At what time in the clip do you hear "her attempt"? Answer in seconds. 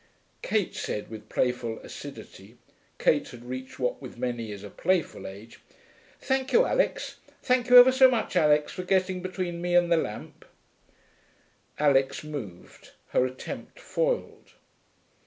13.09-13.79